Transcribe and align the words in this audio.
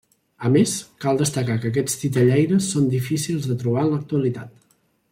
A 0.47 0.49
més, 0.53 0.71
cal 1.05 1.19
destacar 1.19 1.57
que 1.65 1.69
aquests 1.71 1.97
titellaires 2.05 2.73
són 2.77 2.91
difícils 2.97 3.49
de 3.51 3.61
trobar 3.65 3.89
en 3.89 3.93
l'actualitat. 3.95 4.61